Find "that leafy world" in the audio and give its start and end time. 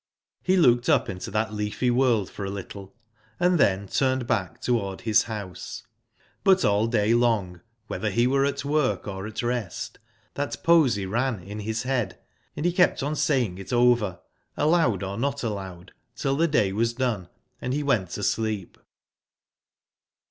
1.29-2.27